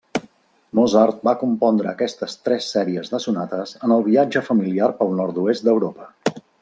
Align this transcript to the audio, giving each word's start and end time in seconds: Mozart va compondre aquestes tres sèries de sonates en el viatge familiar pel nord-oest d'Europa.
Mozart 0.77 1.19
va 1.27 1.33
compondre 1.41 1.91
aquestes 1.91 2.35
tres 2.47 2.69
sèries 2.77 3.13
de 3.17 3.19
sonates 3.27 3.75
en 3.89 3.93
el 3.97 4.07
viatge 4.09 4.43
familiar 4.49 4.89
pel 5.03 5.15
nord-oest 5.21 5.69
d'Europa. 5.69 6.09